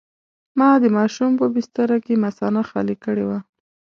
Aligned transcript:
ما 0.59 0.69
د 0.83 0.85
ماشوم 0.97 1.31
په 1.41 1.45
بستره 1.53 1.97
کې 2.05 2.21
مثانه 2.25 2.61
خالي 2.69 2.95
کړې 3.03 3.25
وه. 3.29 3.39